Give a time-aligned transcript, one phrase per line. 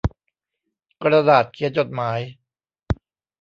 [1.03, 2.19] กระดาษเขียนจดหมาย